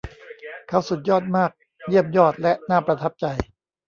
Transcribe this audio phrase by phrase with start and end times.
[0.67, 1.51] เขาสุดยอดมาก
[1.89, 3.25] เยี่ยมยอดและน่าประทับใจ